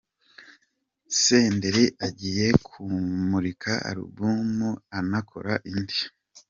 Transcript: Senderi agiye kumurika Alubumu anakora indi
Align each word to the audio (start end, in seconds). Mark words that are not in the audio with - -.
Senderi 1.21 1.85
agiye 2.07 2.47
kumurika 2.67 3.71
Alubumu 3.89 4.69
anakora 4.99 5.53
indi 5.71 5.97